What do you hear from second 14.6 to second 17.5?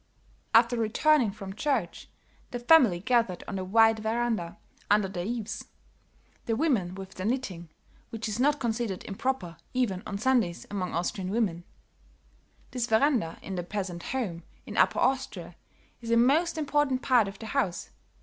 in Upper Austria is a most important part of the